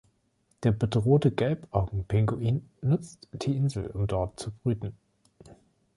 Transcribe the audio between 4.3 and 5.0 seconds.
zu brüten.